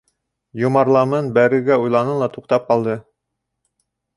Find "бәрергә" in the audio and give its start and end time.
1.35-1.77